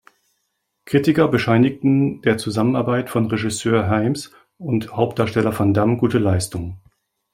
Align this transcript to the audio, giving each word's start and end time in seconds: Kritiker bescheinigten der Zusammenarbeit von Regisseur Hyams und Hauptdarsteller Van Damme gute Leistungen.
Kritiker 0.85 1.27
bescheinigten 1.27 2.23
der 2.23 2.39
Zusammenarbeit 2.39 3.11
von 3.11 3.27
Regisseur 3.27 3.87
Hyams 3.87 4.31
und 4.57 4.93
Hauptdarsteller 4.93 5.59
Van 5.59 5.75
Damme 5.75 5.97
gute 5.97 6.17
Leistungen. 6.17 6.79